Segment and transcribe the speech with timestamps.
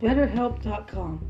[0.00, 1.26] BetterHelp.com.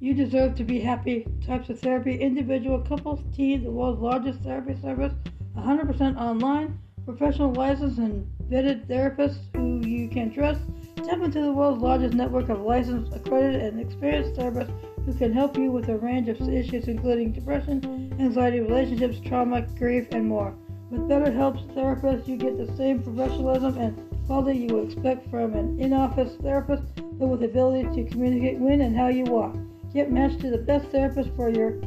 [0.00, 1.24] You deserve to be happy.
[1.46, 5.12] Types of therapy, individual, couples, teens, the world's largest therapy service,
[5.56, 10.60] 100% online, professional licensed and vetted therapists who you can trust.
[10.96, 14.72] Tap into the world's largest network of licensed, accredited, and experienced therapists
[15.04, 20.08] who can help you with a range of issues including depression, anxiety, relationships, trauma, grief,
[20.10, 20.54] and more.
[20.90, 25.78] With BetterHelp's therapists, you get the same professionalism and quality you would expect from an
[25.78, 29.54] in-office therapist, but with the ability to communicate when and how you want.
[29.92, 31.78] Get matched to the best therapist for your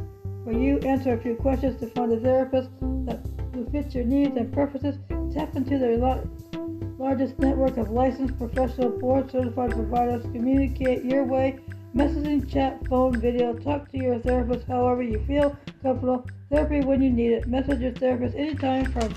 [0.43, 0.77] for you.
[0.81, 2.69] Answer a few questions to find a therapist
[3.07, 3.19] that
[3.51, 4.95] who fits your needs and preferences.
[5.33, 10.21] Tap into their largest network of licensed professional board certified providers.
[10.25, 11.57] Communicate your way.
[11.95, 13.55] Messaging, chat, phone, video.
[13.55, 16.27] Talk to your therapist however you feel comfortable.
[16.51, 17.47] Therapy when you need it.
[17.47, 19.11] Message your therapist anytime from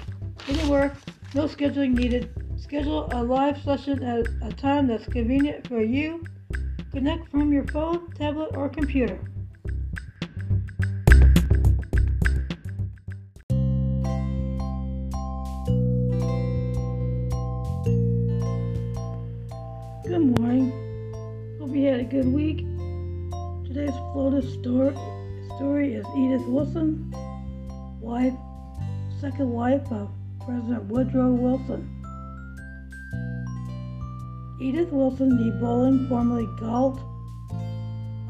[0.48, 0.97] anywhere.
[1.34, 2.30] No scheduling needed.
[2.60, 6.24] Schedule a live session at a time that's convenient for you.
[6.92, 9.19] Connect from your phone, tablet, or computer.
[20.05, 20.72] Good morning.
[21.61, 22.66] Hope you had a good week.
[23.66, 27.14] Today's FLOTUS story, is Edith Wilson,
[28.00, 28.34] wife,
[29.20, 30.11] second wife of
[30.44, 31.97] President Woodrow Wilson.
[34.61, 37.01] Edith Wilson nee Bolling, formerly Galt,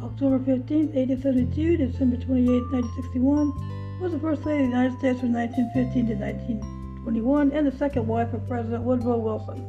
[0.02, 5.32] October 15, 1872 December 28, 1961, was the First Lady of the United States from
[5.32, 9.64] 1915 to 1921 and the second wife of President Woodrow Wilson.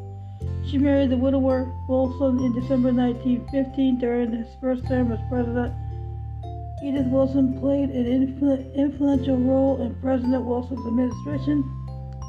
[0.67, 5.73] She married the widower Wilson in December 1915 during his first term as president.
[6.83, 11.63] Edith Wilson played an influ- influential role in President Wilson's administration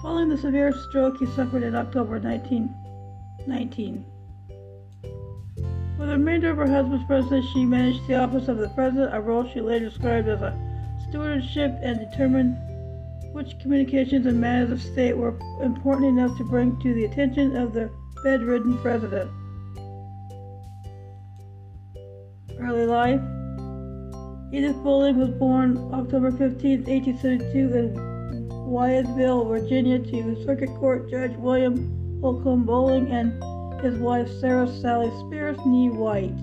[0.02, 4.04] following the severe stroke he suffered in October 1919.
[6.00, 9.20] For the remainder of her husband's presidency, she managed the office of the president, a
[9.20, 10.56] role she later described as a
[11.06, 12.56] stewardship, and determined
[13.34, 17.74] which communications and matters of state were important enough to bring to the attention of
[17.74, 17.90] the
[18.24, 19.30] bedridden president.
[22.58, 23.20] Early life
[24.54, 32.18] Edith Bolling was born October 15, 1872, in Wytheville, Virginia, to Circuit Court Judge William
[32.22, 33.49] Holcomb Bolling and
[33.82, 36.34] his wife Sarah Sally Spears Nee White.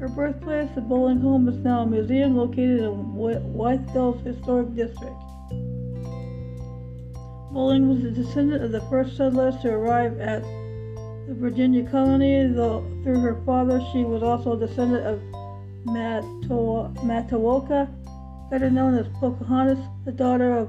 [0.00, 5.16] Her birthplace, the Bolling home, is now a museum located in Wytheville's historic district.
[7.52, 12.84] Bolling was a descendant of the first settlers to arrive at the Virginia colony, though
[13.02, 15.20] through her father she was also a descendant of
[17.04, 17.88] Matoaka,
[18.50, 20.68] better known as Pocahontas, the daughter of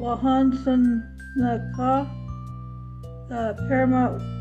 [0.00, 2.08] Wahunsenacah,
[3.28, 4.37] the paramount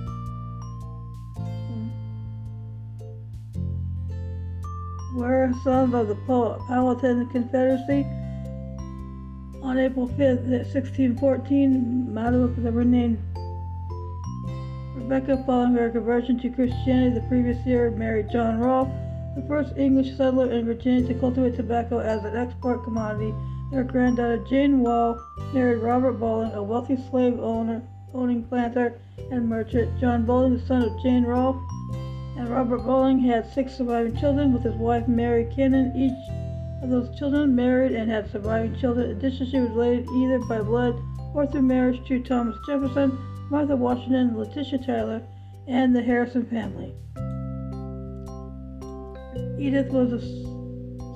[5.18, 8.06] were sons of the Powhatan Confederacy.
[9.64, 13.18] On April 5th, 1614, Matoaka was named
[14.96, 18.90] Rebecca, following her conversion to Christianity the previous year, married John Rolfe,
[19.36, 23.34] the first English settler in Virginia to cultivate tobacco as an export commodity.
[23.72, 25.20] Their granddaughter Jane Wall
[25.52, 27.82] married Robert Bolling, a wealthy slave owner,
[28.14, 29.00] owning planter
[29.32, 30.00] and merchant.
[30.00, 31.58] John Bolling, the son of Jane Rolfe,
[32.38, 35.92] and Robert Bolling had six surviving children with his wife Mary Kennon.
[35.96, 39.10] Each of those children married and had surviving children.
[39.10, 40.96] In addition, she was related either by blood
[41.34, 43.18] or through marriage to Thomas Jefferson,
[43.50, 45.22] Martha Washington, Letitia Tyler,
[45.68, 46.94] and the Harrison family.
[49.60, 50.22] Edith was the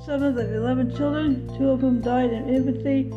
[0.06, 3.10] seventh of eleven children, two of whom died in infancy.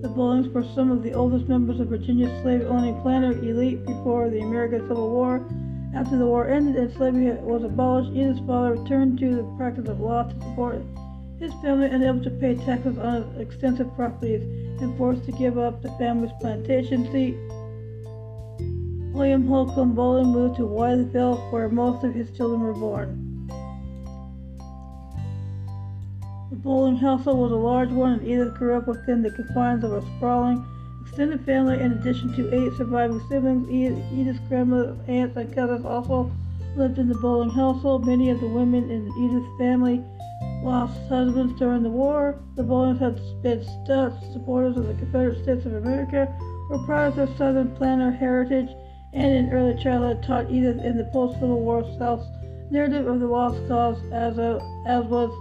[0.00, 4.40] The Bollings were some of the oldest members of Virginia's slave-owning planter elite before the
[4.40, 5.46] American Civil War.
[5.92, 10.00] After the war ended and slavery was abolished, Edith's father returned to the practice of
[10.00, 10.82] law to support
[11.38, 14.42] his family, unable to pay taxes on his extensive properties,
[14.80, 17.34] and forced to give up the family's plantation seat.
[19.12, 23.26] William Holcomb Bolling moved to Wytheville, where most of his children were born.
[26.50, 29.92] The Bolling household was a large one, and Edith grew up within the confines of
[29.92, 30.64] a sprawling
[31.10, 33.68] extended family, in addition to eight surviving siblings.
[33.68, 36.30] Edith's grandmother, aunts, and cousins also
[36.76, 38.06] lived in the Bolling household.
[38.06, 40.04] Many of the women in Edith's family
[40.62, 42.38] lost husbands during the war.
[42.54, 46.32] The Bollings had been staunch supporters of the Confederate States of America,
[46.70, 48.70] were proud of their Southern planter heritage,
[49.12, 52.28] and in early childhood taught Edith in the post-Civil War South's
[52.70, 55.32] narrative of the lost cause, as, a, as was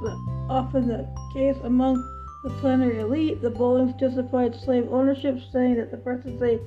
[0.49, 2.03] often the case among
[2.43, 6.59] the plenary elite, the Bollings justified slave ownership, saying that the persons they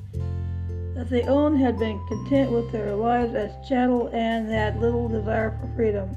[0.95, 5.59] that they owned had been content with their lives as chattel and had little desire
[5.59, 6.15] for freedom.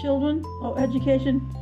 [0.00, 1.52] Children, oh, education.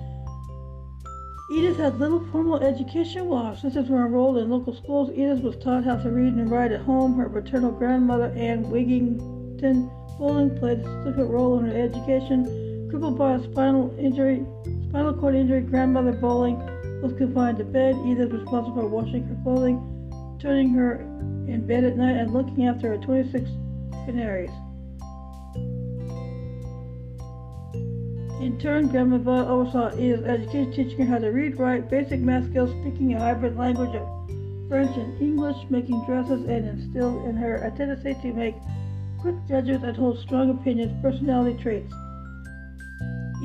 [1.50, 5.10] Edith had little formal education while her sisters were enrolled in local schools.
[5.14, 7.16] Edith was taught how to read and write at home.
[7.16, 12.63] Her paternal grandmother, Anne Wigington Bolling, played a significant role in her education.
[12.94, 14.46] Crippled by a spinal injury,
[14.88, 16.56] spinal cord injury, grandmother Bolling
[17.02, 17.96] was confined to bed.
[18.06, 21.00] Edith was responsible for washing her clothing, turning her
[21.48, 23.50] in bed at night, and looking after her 26
[24.06, 24.52] canaries.
[28.40, 32.70] In turn, Grandmother oversaw Edith's education, teaching her how to read, write, basic math skills,
[32.80, 34.06] speaking a hybrid language of
[34.68, 38.54] French and English, making dresses, and instilled in her a tendency to make
[39.20, 41.92] quick judgments and hold strong opinions, personality traits.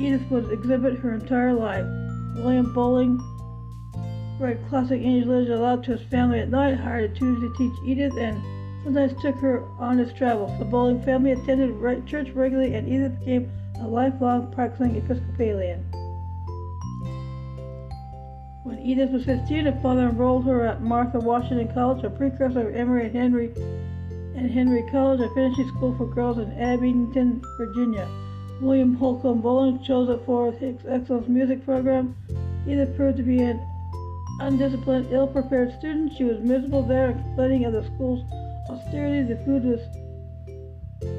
[0.00, 1.84] Edith would exhibit her entire life.
[2.36, 3.20] William Bolling
[4.40, 7.74] read classic English literature aloud to his family at night, hired a tutor to teach
[7.84, 8.40] Edith, and
[8.82, 10.58] sometimes took her on his travels.
[10.58, 15.84] The Bolling family attended church regularly, and Edith became a lifelong practicing Episcopalian.
[18.64, 22.74] When Edith was 15, her father enrolled her at Martha Washington College, a precursor of
[22.74, 23.52] Emory and Henry
[24.34, 28.08] and Henry College, a finishing school for girls in Abingdon, Virginia.
[28.60, 32.16] William Holcomb Bolling chose it for his excellent music program.
[32.66, 33.60] Edith proved to be an
[34.40, 36.12] undisciplined, ill-prepared student.
[36.16, 38.22] She was miserable there, complaining of the school's
[38.70, 39.32] austerity.
[39.32, 39.80] The food was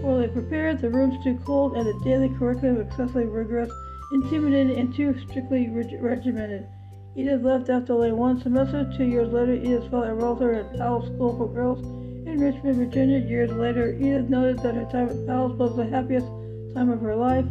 [0.01, 3.71] Poorly prepared, the rooms too cold, and the daily curriculum excessively rigorous,
[4.13, 6.67] intimidating, and too strictly regimented.
[7.15, 8.91] Edith left after only one semester.
[8.95, 11.83] Two years later, Edith's father enrolled her at Powell School for Girls
[12.27, 13.19] in Richmond, Virginia.
[13.19, 16.27] Years later, Edith noted that her time at Powell was the happiest
[16.73, 17.45] time of her life.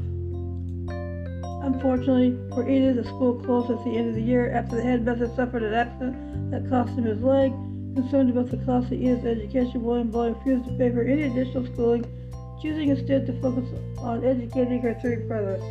[1.63, 5.29] Unfortunately for Edith, the school closed at the end of the year after the headmaster
[5.37, 7.53] suffered an accident that cost him his leg.
[7.95, 11.67] Concerned about the cost of Edith's education, William Boyd refused to pay for any additional
[11.67, 12.05] schooling
[12.61, 13.69] choosing instead to focus
[13.99, 15.63] on educating her three brothers.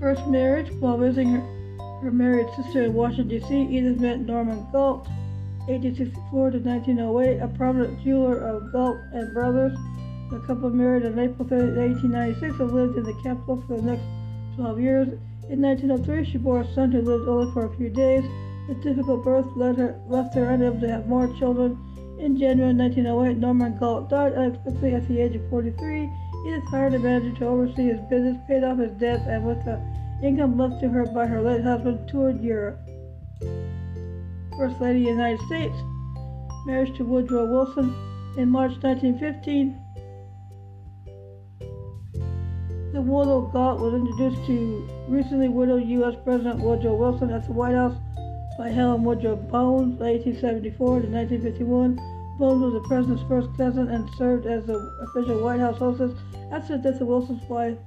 [0.00, 5.08] First marriage, while visiting her, her married sister in Washington, D.C., Edith met Norman Galt,
[5.66, 9.76] 1864 to 1908, a prominent jeweler of Galt and Brothers.
[10.30, 14.04] The couple married on April 30, 1896 and lived in the capital for the next
[14.56, 15.08] 12 years.
[15.48, 18.24] In 1903, she bore a son who lived only for a few days.
[18.68, 21.78] The difficult birth her, left her unable to have more children.
[22.20, 26.10] In January 1908, Norman Galt died unexpectedly at the age of 43.
[26.46, 29.80] Edith hired a manager to oversee his business, paid off his debts, and with the
[30.22, 32.78] income left to her by her late husband, toured Europe.
[34.58, 35.76] First Lady of the United States,
[36.66, 37.94] marriage to Woodrow Wilson
[38.36, 39.87] in March 1915.
[42.98, 46.16] The Woodrow Galt was introduced to recently widowed U.S.
[46.24, 47.96] President Woodrow Wilson at the White House
[48.58, 51.94] by Helen Woodrow Bones, 1874 to 1951.
[52.40, 56.10] Bones was the president's first cousin and served as the official White House hostess
[56.50, 57.78] after the death of Wilson's wife,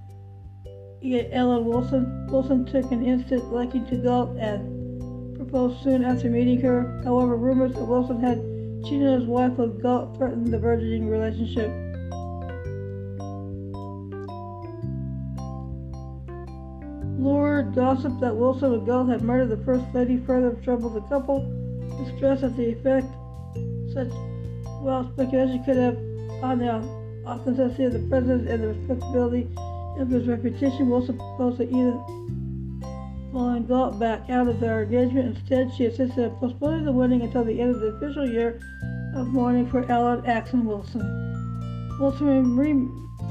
[1.04, 2.28] Ellen Wilson.
[2.28, 7.02] Wilson took an instant liking to Galt and proposed soon after meeting her.
[7.04, 8.40] However, rumors that Wilson had
[8.86, 11.91] cheated on his wife with Galt threatened the burgeoning relationship.
[17.76, 21.40] Gossip that Wilson and Galt had murdered the First Lady further troubled the couple.
[22.04, 23.08] Distress at the effect
[23.94, 24.10] such
[24.82, 25.98] well speculation could have
[26.44, 26.70] on the
[27.28, 29.48] authenticity of the president and the respectability
[30.00, 30.90] of his reputation.
[30.90, 32.00] Wilson proposed to either
[33.32, 35.38] pulling Galt back out of their engagement.
[35.38, 38.60] Instead, she insisted on postponing the wedding until the end of the official year
[39.16, 41.02] of mourning for Ellen Axon Wilson.
[42.00, 42.58] Wilson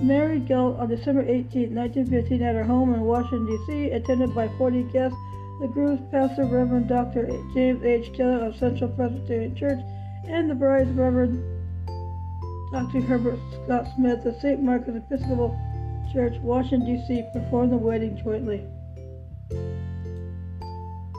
[0.02, 4.84] Mary Galt on December 18, 1915, at her home in Washington, D.C., attended by 40
[4.84, 5.16] guests.
[5.60, 7.26] The groom's pastor, Reverend Dr.
[7.52, 8.16] James H.
[8.16, 9.78] Taylor of Central Presbyterian Church,
[10.26, 11.44] and the bride's Reverend
[12.72, 13.00] Dr.
[13.02, 14.62] Herbert Scott Smith of St.
[14.62, 15.58] Margaret's Episcopal
[16.12, 18.64] Church, Washington, D.C., performed the wedding jointly.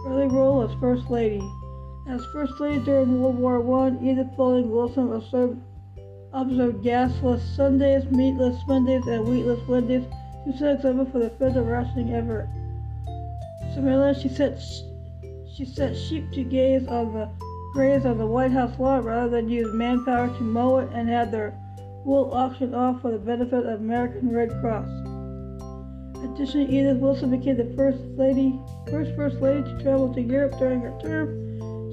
[0.07, 1.41] Early role as First Lady.
[2.09, 5.61] As First Lady during World War I, Edith Bolling Wilson served
[6.33, 10.05] observed gasless Sundays, meatless Mondays, and wheatless Wednesdays
[10.45, 12.47] to set example for the federal rationing effort.
[13.73, 14.59] Similarly, she set
[15.53, 17.29] she set sheep to gaze on the
[17.73, 21.31] graze on the White House lawn rather than use manpower to mow it and had
[21.31, 21.53] their
[22.03, 24.89] wool auctioned off for the benefit of American Red Cross.
[26.23, 28.59] Additionally, Edith Wilson became the first lady,
[28.89, 31.40] first first lady to travel to Europe during her term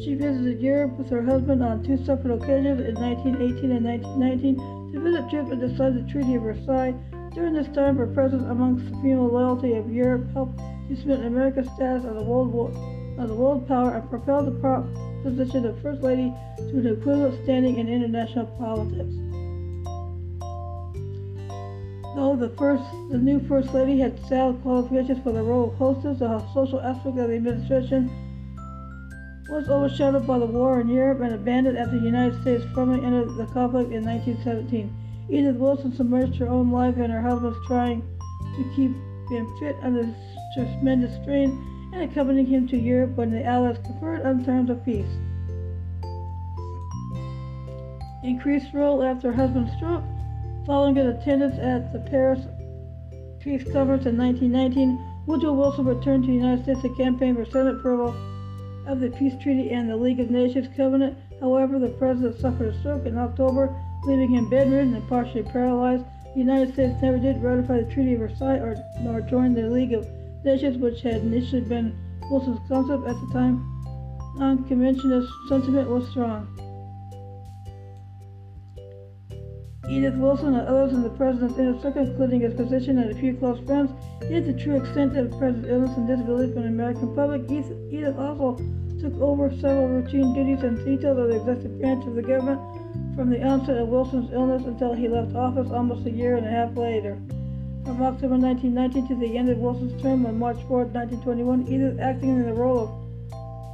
[0.02, 5.00] she visited Europe with her husband on two separate occasions in 1918 and 1919 to
[5.00, 6.94] visit troops and to sign the Treaty of Versailles.
[7.34, 11.68] During this time, her presence amongst the female loyalty of Europe helped to cement America's
[11.74, 12.76] status as a world,
[13.18, 14.84] as a world power and propelled the
[15.22, 19.14] position of First Lady to an equivalent standing in international politics.
[22.14, 26.20] Though the first, the new First Lady had sound qualifications for the role of hostess,
[26.20, 28.10] the social aspect of the administration
[29.48, 33.34] was overshadowed by the war in Europe and abandoned after the United States formally entered
[33.36, 34.94] the conflict in 1917.
[35.30, 38.02] Edith Wilson submerged her own life and her husband's trying
[38.56, 38.90] to keep
[39.30, 40.14] him fit under
[40.54, 45.08] tremendous strain and accompanying him to Europe when the Allies conferred on terms of peace.
[48.22, 50.04] Increased role after husband's stroke,
[50.66, 52.40] following his attendance at the Paris
[53.40, 57.76] Peace Conference in 1919, Woodrow Wilson returned to the United States to campaign for Senate
[57.76, 58.14] approval
[58.88, 61.16] of the Peace Treaty and the League of Nations Covenant.
[61.40, 66.04] However, the president suffered a stroke in October, leaving him bedridden and partially paralyzed.
[66.34, 69.92] The United States never did ratify the Treaty of Versailles or nor join the League
[69.92, 70.06] of
[70.44, 71.94] Nations, which had initially been
[72.30, 73.64] Wilson's concept at the time.
[74.36, 76.46] Non-conventionist sentiment was strong.
[79.88, 83.34] Edith Wilson and others in the president's inner circle, including his physician and a few
[83.34, 83.90] close friends,
[84.28, 87.50] hid the true extent of the president's illness and disability from the American public.
[87.50, 88.56] Edith also
[89.00, 92.60] took over several routine duties and details of the executive branch of the government
[93.16, 96.50] from the onset of Wilson's illness until he left office almost a year and a
[96.50, 97.18] half later.
[97.84, 102.28] From October 1919 to the end of Wilson's term on March 4, 1921, Edith, acting
[102.28, 103.08] in the role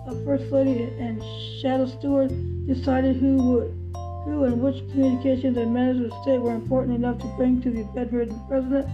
[0.06, 1.20] of, of First Lady and
[1.60, 2.30] Shadow Steward,
[2.66, 3.83] decided who would
[4.24, 7.84] who and which communications and matters of state were important enough to bring to the
[7.94, 8.88] bedridden president.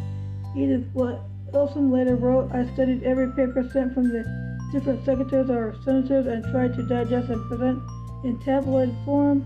[0.56, 4.24] Edith Wilson later wrote, I studied every paper sent from the
[4.72, 7.80] different secretaries or senators and tried to digest and present
[8.24, 9.44] in tabloid form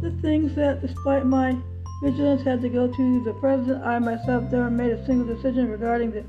[0.00, 1.56] the things that, despite my
[2.02, 3.82] vigilance, had to go to the president.
[3.84, 6.24] I myself never made a single decision regarding the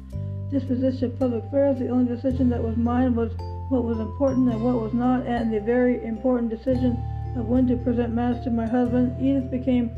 [0.50, 1.80] disposition of public affairs.
[1.80, 3.32] The only decision that was mine was
[3.70, 6.98] what was important and what was not, and the very important decision
[7.38, 9.90] of when to present matters to my husband, Edith became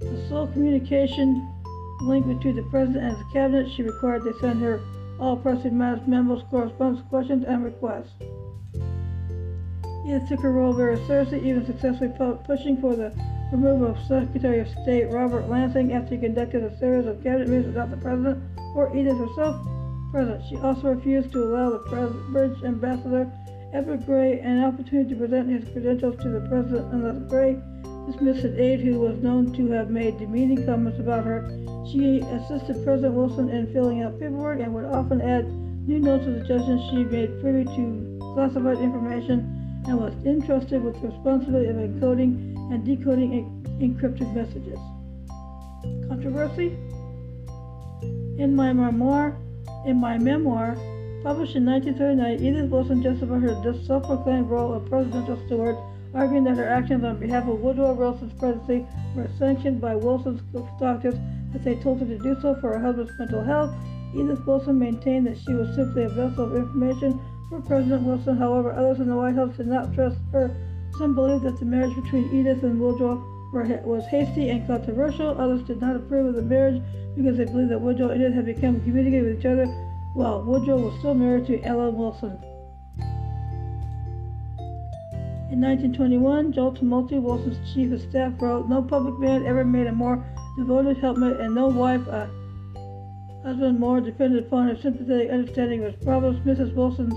[0.00, 1.52] the sole communication
[2.02, 3.70] link between the president and his cabinet.
[3.74, 4.80] She required they send her
[5.18, 8.12] all pressing matters, memos, correspondence, questions, and requests.
[10.06, 12.12] Edith took her role very seriously, even successfully
[12.44, 13.12] pushing for the
[13.50, 17.66] removal of Secretary of State Robert Lansing after he conducted a series of cabinet meetings
[17.66, 18.42] without the president
[18.74, 19.56] or Edith herself
[20.10, 20.42] present.
[20.48, 21.78] She also refused to allow the
[22.30, 23.30] British ambassador
[23.76, 27.60] Edward Grey an opportunity to present his credentials to the president unless Grey
[28.06, 31.44] dismissed an aide who was known to have made demeaning comments about her.
[31.92, 35.44] She assisted President Wilson in filling out paperwork and would often add
[35.86, 36.80] new notes and suggestions.
[36.90, 42.82] She made privy to classified information and was entrusted with the responsibility of encoding and
[42.82, 44.78] decoding encrypted messages.
[46.08, 46.68] Controversy?
[48.40, 49.36] In my memoir,
[49.84, 50.78] in my memoir,
[51.26, 55.76] Published in 1939, Edith Wilson justified her self-proclaimed role of presidential steward,
[56.14, 60.40] arguing that her actions on behalf of Woodrow Wilson's presidency were sanctioned by Wilson's
[60.78, 61.16] doctors
[61.52, 63.74] as they told her to do so for her husband's mental health.
[64.14, 68.36] Edith Wilson maintained that she was simply a vessel of information for President Wilson.
[68.36, 70.54] However, others in the White House did not trust her.
[70.96, 73.16] Some believed that the marriage between Edith and Woodrow
[73.82, 75.36] was hasty and controversial.
[75.40, 76.80] Others did not approve of the marriage
[77.16, 79.66] because they believed that Woodrow and Edith had become communicating with each other
[80.16, 82.38] while Woodrow was still married to Ellen Wilson.
[85.52, 89.92] In 1921, Joe Tumulty, Wilson's chief of staff, wrote, No public man ever made a
[89.92, 90.24] more
[90.56, 92.30] devoted helpmate, and no wife a
[93.44, 96.40] husband more depended upon her sympathetic understanding of his problems.
[96.46, 96.74] Mrs.
[96.74, 97.14] Wilson's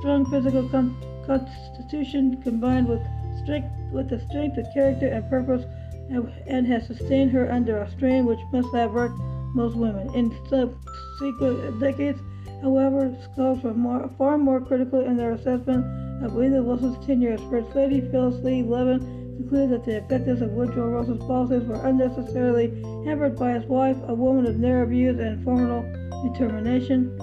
[0.00, 3.00] strong physical con- constitution combined with
[3.44, 5.64] strength with the strength of character and purpose
[6.10, 9.18] and, and has sustained her under a strain which must have worked
[9.54, 10.12] most women.
[10.14, 12.20] In subsequent decades,
[12.62, 15.84] However, scholars were more, far more critical in their assessment
[16.24, 18.00] of Edith Wilson's tenure as First Lady.
[18.00, 19.00] Phyllis Lee Levin
[19.36, 22.68] concluded that the effectiveness of Woodrow Wilson's policies were unnecessarily
[23.04, 25.82] hampered by his wife, a woman of narrow views and formidable
[26.30, 27.18] determination.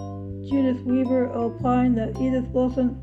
[0.49, 2.99] Judith Weaver opined that Edith Wilson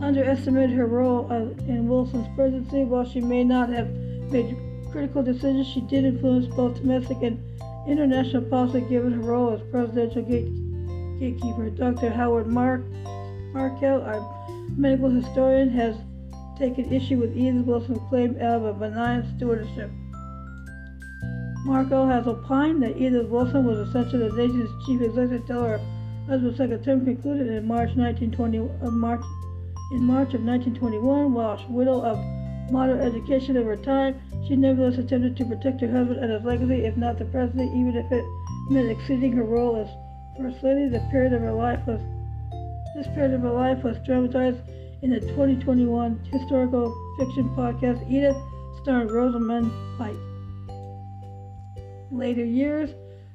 [0.00, 2.84] underestimated her role uh, in Wilson's presidency.
[2.84, 3.90] While she may not have
[4.30, 4.56] made
[4.92, 7.42] critical decisions, she did influence both domestic and
[7.88, 10.22] international policy given her role as presidential
[11.22, 11.70] gatekeeper.
[11.70, 12.10] Dr.
[12.10, 12.82] Howard Mark,
[13.54, 14.20] Markel, our
[14.76, 15.94] medical historian, has
[16.58, 19.90] taken issue with Edith Wilson's claim of a benign stewardship.
[21.64, 25.80] Marco has opined that Edith Wilson was essentially the nation's chief executive until her
[26.26, 29.22] husband's second term concluded in March 1920, uh, March,
[29.92, 31.32] in March of 1921.
[31.32, 32.18] While widow of
[32.72, 36.84] moderate education of her time, she nevertheless attempted to protect her husband and his legacy,
[36.84, 38.24] if not the presidency, even if it
[38.70, 39.88] meant exceeding her role as
[40.38, 42.00] First the period of her life was
[42.94, 44.60] this period of her life was dramatized
[45.02, 48.36] in the 2021 historical fiction podcast Edith,
[48.80, 50.16] starring Rosamund Pike.
[52.10, 52.90] later years.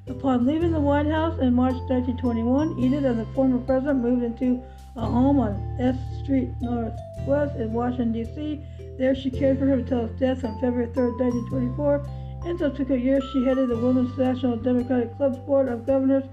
[0.08, 4.60] Upon leaving the White House in March 1921, Edith and the former president moved into
[4.96, 8.60] a home on S Street Northwest in Washington, D.C.
[8.98, 12.06] There she cared for him until his death on February 3, 1924.
[12.46, 16.24] In subsequent years, she headed the Women's National Democratic Club's Board of Governors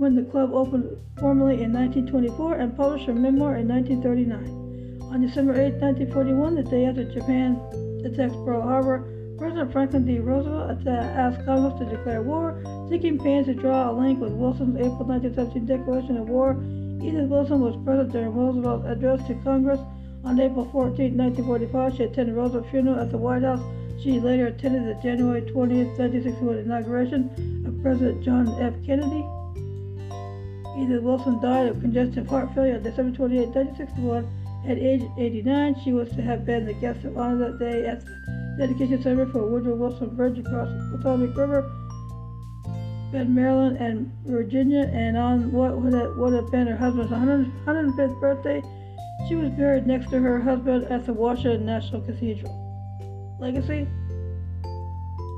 [0.00, 5.12] when the club opened formally in 1924 and published her memoir in 1939.
[5.12, 7.60] On December 8, 1941, the day after Japan
[8.02, 9.04] attacked Pearl Harbor,
[9.36, 10.18] President Franklin D.
[10.18, 12.56] Roosevelt asked Congress to declare war,
[12.88, 16.56] seeking pains to draw a link with Wilson's April 1917 declaration of war.
[17.04, 19.80] Edith Wilson was present during Roosevelt's address to Congress
[20.24, 21.96] on April 14, 1945.
[21.96, 23.60] She attended Roosevelt's funeral at the White House.
[24.02, 27.28] She later attended the January 20, 1961 inauguration
[27.68, 28.72] of President John F.
[28.86, 29.28] Kennedy.
[30.76, 34.28] Edith Wilson died of congestive heart failure on December 28, 1961.
[34.66, 38.04] At age 89, she was to have been the guest of honor that day at
[38.04, 41.62] the dedication ceremony for Woodrow Wilson Bridge across the Potomac River,
[43.10, 44.90] Bend, Maryland, and Virginia.
[44.92, 48.62] And on what would have, would have been her husband's 100, 105th birthday,
[49.28, 53.38] she was buried next to her husband at the Washington National Cathedral.
[53.40, 53.88] Legacy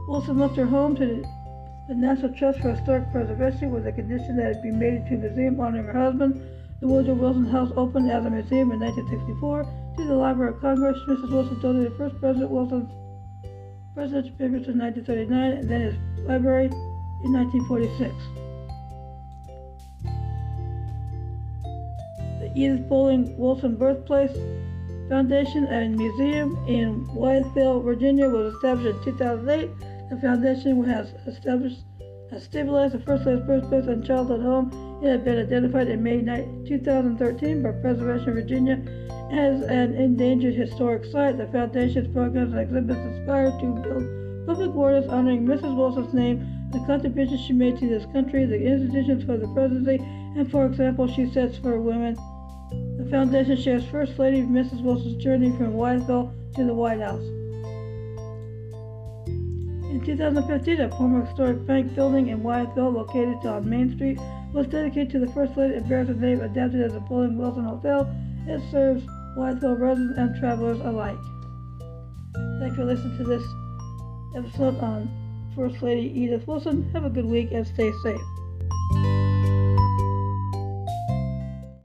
[0.08, 1.24] Wilson left her home to
[1.88, 5.18] the National Trust for Historic Preservation with the condition that it be made into a
[5.18, 6.40] museum honoring her husband.
[6.80, 9.64] The Woodrow Wilson House opened as a museum in 1964
[9.96, 10.98] to the Library of Congress.
[11.08, 11.30] Mrs.
[11.30, 12.90] Wilson donated first President Wilson's
[13.94, 15.94] presidential papers in 1939 and then his
[16.26, 16.66] library
[17.24, 18.14] in 1946.
[22.40, 24.36] The Edith Bolling Wilson Birthplace
[25.08, 29.70] Foundation and Museum in Wytheville, Virginia was established in 2008
[30.12, 31.84] the foundation has established
[32.30, 35.00] has stabilized the First Lady's birthplace and childhood home.
[35.02, 36.20] It had been identified in May
[36.66, 38.74] 2013 by Preservation Virginia
[39.32, 41.38] as an endangered historic site.
[41.38, 45.74] The foundation's programs and exhibits aspire to build public awareness honoring Mrs.
[45.74, 50.02] Wilson's name, the contributions she made to this country, the institutions for the presidency,
[50.36, 52.14] and for example, she sets for women.
[52.98, 54.82] The foundation shares First Lady Mrs.
[54.82, 57.41] Wilson's journey from Wytheville to the White House.
[59.92, 64.18] In 2015, a former historic bank building in Wytheville, located on Main Street,
[64.54, 67.64] was dedicated to the First Lady and bears the name adapted as the Bolling Wilson
[67.64, 68.10] Hotel.
[68.48, 69.04] It serves
[69.36, 71.18] Wytheville residents and travelers alike.
[72.58, 73.44] Thanks for listening to this
[74.34, 75.10] episode on
[75.54, 76.88] First Lady Edith Wilson.
[76.94, 78.41] Have a good week and stay safe.